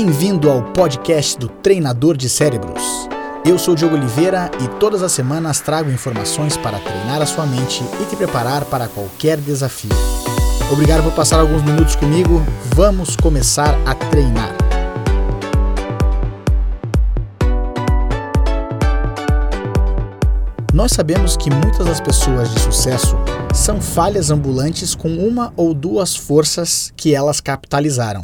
Bem-vindo 0.00 0.48
ao 0.48 0.62
podcast 0.62 1.36
do 1.36 1.48
Treinador 1.48 2.16
de 2.16 2.28
Cérebros. 2.28 2.80
Eu 3.44 3.58
sou 3.58 3.74
Diogo 3.74 3.96
Oliveira 3.96 4.48
e 4.62 4.68
todas 4.78 5.02
as 5.02 5.10
semanas 5.10 5.58
trago 5.58 5.90
informações 5.90 6.56
para 6.56 6.78
treinar 6.78 7.20
a 7.20 7.26
sua 7.26 7.44
mente 7.44 7.82
e 8.00 8.04
te 8.04 8.14
preparar 8.14 8.64
para 8.66 8.86
qualquer 8.86 9.38
desafio. 9.38 9.90
Obrigado 10.72 11.02
por 11.02 11.12
passar 11.14 11.40
alguns 11.40 11.64
minutos 11.64 11.96
comigo. 11.96 12.40
Vamos 12.76 13.16
começar 13.16 13.74
a 13.84 13.92
treinar. 13.92 14.54
Nós 20.72 20.92
sabemos 20.92 21.36
que 21.36 21.50
muitas 21.50 21.86
das 21.86 22.00
pessoas 22.00 22.54
de 22.54 22.60
sucesso 22.60 23.16
são 23.52 23.80
falhas 23.80 24.30
ambulantes 24.30 24.94
com 24.94 25.08
uma 25.08 25.52
ou 25.56 25.74
duas 25.74 26.14
forças 26.14 26.92
que 26.96 27.16
elas 27.16 27.40
capitalizaram. 27.40 28.20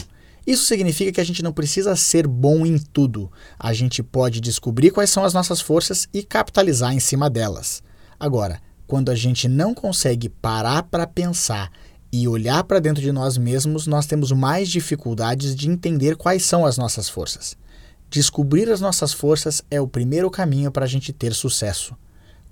Isso 0.46 0.64
significa 0.64 1.12
que 1.12 1.20
a 1.20 1.24
gente 1.24 1.42
não 1.42 1.52
precisa 1.52 1.96
ser 1.96 2.26
bom 2.26 2.66
em 2.66 2.78
tudo. 2.78 3.30
A 3.58 3.72
gente 3.72 4.02
pode 4.02 4.40
descobrir 4.40 4.90
quais 4.90 5.10
são 5.10 5.24
as 5.24 5.32
nossas 5.32 5.60
forças 5.60 6.06
e 6.12 6.22
capitalizar 6.22 6.92
em 6.92 7.00
cima 7.00 7.30
delas. 7.30 7.82
Agora, 8.20 8.60
quando 8.86 9.10
a 9.10 9.14
gente 9.14 9.48
não 9.48 9.72
consegue 9.72 10.28
parar 10.28 10.82
para 10.82 11.06
pensar 11.06 11.70
e 12.12 12.28
olhar 12.28 12.62
para 12.64 12.78
dentro 12.78 13.02
de 13.02 13.10
nós 13.10 13.38
mesmos, 13.38 13.86
nós 13.86 14.06
temos 14.06 14.30
mais 14.32 14.68
dificuldades 14.68 15.54
de 15.54 15.68
entender 15.70 16.16
quais 16.16 16.44
são 16.44 16.66
as 16.66 16.76
nossas 16.76 17.08
forças. 17.08 17.56
Descobrir 18.10 18.70
as 18.70 18.80
nossas 18.80 19.12
forças 19.12 19.62
é 19.70 19.80
o 19.80 19.88
primeiro 19.88 20.30
caminho 20.30 20.70
para 20.70 20.84
a 20.84 20.88
gente 20.88 21.12
ter 21.12 21.34
sucesso 21.34 21.96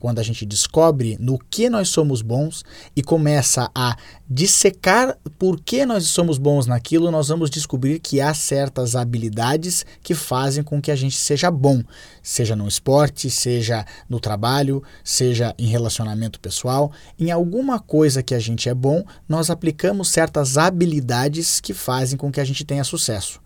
quando 0.02 0.19
a 0.19 0.23
gente 0.24 0.45
descobre 0.45 1.16
no 1.20 1.38
que 1.38 1.70
nós 1.70 1.88
somos 1.88 2.23
bons 2.23 2.65
e 2.97 3.05
começa 3.05 3.70
a 3.73 3.97
dissecar 4.29 5.16
por 5.38 5.60
que 5.60 5.87
nós 5.87 6.09
somos 6.09 6.38
bons 6.38 6.66
naquilo, 6.66 7.09
nós 7.09 7.29
vamos 7.29 7.48
descobrir 7.48 8.01
que 8.01 8.21
há 8.21 8.35
certas 8.35 8.96
habilidades 8.96 9.87
que 10.02 10.12
fazem 10.12 10.65
com 10.65 10.82
que 10.82 10.90
a 10.90 10.96
gente 10.96 11.16
seja 11.16 11.52
bom, 11.52 11.85
seja 12.21 12.57
no 12.57 12.66
esporte, 12.66 13.30
seja 13.30 13.87
no 14.09 14.18
trabalho, 14.18 14.82
seja 15.04 15.54
em 15.57 15.68
relacionamento 15.68 16.40
pessoal. 16.40 16.90
Em 17.16 17.30
alguma 17.30 17.79
coisa 17.79 18.24
que 18.24 18.34
a 18.34 18.40
gente 18.40 18.68
é 18.68 18.74
bom, 18.74 19.05
nós 19.29 19.51
aplicamos 19.51 20.09
certas 20.09 20.59
habilidades 20.59 21.60
que 21.60 21.73
fazem 21.73 22.18
com 22.18 22.32
que 22.32 22.40
a 22.40 22.45
gente 22.45 22.65
tenha 22.65 22.82
sucesso. 22.82 23.40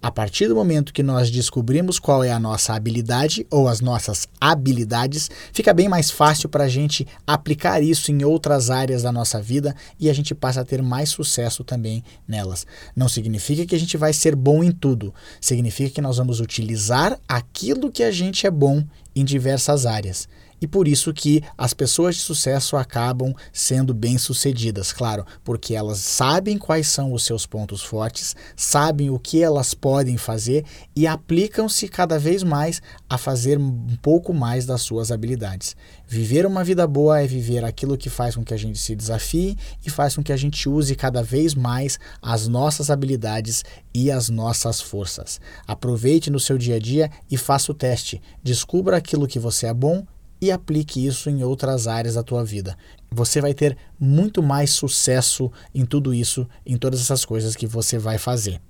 A 0.00 0.12
partir 0.12 0.46
do 0.46 0.54
momento 0.54 0.92
que 0.92 1.02
nós 1.02 1.28
descobrimos 1.28 1.98
qual 1.98 2.22
é 2.22 2.30
a 2.30 2.38
nossa 2.38 2.72
habilidade 2.72 3.44
ou 3.50 3.66
as 3.66 3.80
nossas 3.80 4.28
habilidades, 4.40 5.28
fica 5.52 5.74
bem 5.74 5.88
mais 5.88 6.08
fácil 6.08 6.48
para 6.48 6.64
a 6.64 6.68
gente 6.68 7.04
aplicar 7.26 7.82
isso 7.82 8.12
em 8.12 8.24
outras 8.24 8.70
áreas 8.70 9.02
da 9.02 9.10
nossa 9.10 9.42
vida 9.42 9.74
e 9.98 10.08
a 10.08 10.12
gente 10.12 10.36
passa 10.36 10.60
a 10.60 10.64
ter 10.64 10.80
mais 10.82 11.08
sucesso 11.08 11.64
também 11.64 12.04
nelas. 12.28 12.64
Não 12.94 13.08
significa 13.08 13.66
que 13.66 13.74
a 13.74 13.78
gente 13.78 13.96
vai 13.96 14.12
ser 14.12 14.36
bom 14.36 14.62
em 14.62 14.70
tudo, 14.70 15.12
significa 15.40 15.90
que 15.90 16.00
nós 16.00 16.16
vamos 16.16 16.38
utilizar 16.38 17.18
aquilo 17.26 17.90
que 17.90 18.04
a 18.04 18.12
gente 18.12 18.46
é 18.46 18.50
bom 18.52 18.84
em 19.16 19.24
diversas 19.24 19.84
áreas 19.84 20.28
e 20.60 20.66
por 20.66 20.88
isso 20.88 21.12
que 21.12 21.42
as 21.56 21.72
pessoas 21.72 22.16
de 22.16 22.22
sucesso 22.22 22.76
acabam 22.76 23.34
sendo 23.52 23.94
bem-sucedidas, 23.94 24.92
claro, 24.92 25.24
porque 25.44 25.74
elas 25.74 25.98
sabem 25.98 26.58
quais 26.58 26.88
são 26.88 27.12
os 27.12 27.24
seus 27.24 27.46
pontos 27.46 27.82
fortes, 27.82 28.34
sabem 28.56 29.10
o 29.10 29.18
que 29.18 29.42
elas 29.42 29.74
podem 29.74 30.16
fazer 30.16 30.64
e 30.94 31.06
aplicam-se 31.06 31.88
cada 31.88 32.18
vez 32.18 32.42
mais 32.42 32.82
a 33.08 33.16
fazer 33.16 33.58
um 33.58 33.96
pouco 34.02 34.34
mais 34.34 34.66
das 34.66 34.82
suas 34.82 35.10
habilidades. 35.10 35.76
Viver 36.06 36.46
uma 36.46 36.64
vida 36.64 36.86
boa 36.86 37.20
é 37.20 37.26
viver 37.26 37.64
aquilo 37.64 37.96
que 37.96 38.08
faz 38.08 38.34
com 38.34 38.44
que 38.44 38.54
a 38.54 38.56
gente 38.56 38.78
se 38.78 38.96
desafie 38.96 39.56
e 39.84 39.90
faz 39.90 40.16
com 40.16 40.22
que 40.22 40.32
a 40.32 40.36
gente 40.36 40.68
use 40.68 40.94
cada 40.94 41.22
vez 41.22 41.54
mais 41.54 41.98
as 42.22 42.48
nossas 42.48 42.90
habilidades 42.90 43.64
e 43.94 44.10
as 44.10 44.28
nossas 44.28 44.80
forças. 44.80 45.40
Aproveite 45.66 46.30
no 46.30 46.40
seu 46.40 46.56
dia 46.56 46.76
a 46.76 46.78
dia 46.78 47.10
e 47.30 47.36
faça 47.36 47.70
o 47.72 47.74
teste. 47.74 48.20
Descubra 48.42 48.96
aquilo 48.96 49.26
que 49.26 49.38
você 49.38 49.66
é 49.66 49.74
bom 49.74 50.06
e 50.40 50.50
aplique 50.50 51.04
isso 51.04 51.28
em 51.28 51.42
outras 51.42 51.86
áreas 51.86 52.14
da 52.14 52.22
tua 52.22 52.44
vida. 52.44 52.76
Você 53.10 53.40
vai 53.40 53.54
ter 53.54 53.76
muito 53.98 54.42
mais 54.42 54.70
sucesso 54.70 55.50
em 55.74 55.84
tudo 55.84 56.12
isso, 56.12 56.46
em 56.64 56.76
todas 56.76 57.00
essas 57.00 57.24
coisas 57.24 57.56
que 57.56 57.66
você 57.66 57.98
vai 57.98 58.18
fazer. 58.18 58.60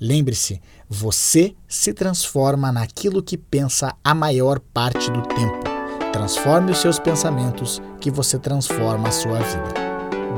Lembre-se, 0.00 0.60
você 0.88 1.54
se 1.66 1.92
transforma 1.92 2.70
naquilo 2.70 3.22
que 3.22 3.36
pensa 3.36 3.94
a 4.02 4.14
maior 4.14 4.60
parte 4.60 5.10
do 5.10 5.22
tempo. 5.22 5.58
Transforme 6.12 6.72
os 6.72 6.78
seus 6.78 6.98
pensamentos 6.98 7.82
que 8.00 8.10
você 8.10 8.38
transforma 8.38 9.08
a 9.08 9.12
sua 9.12 9.38
vida. 9.40 9.74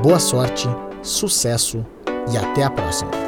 Boa 0.02 0.18
sorte, 0.18 0.66
sucesso 1.02 1.84
e 2.32 2.36
até 2.36 2.62
a 2.62 2.70
próxima. 2.70 3.19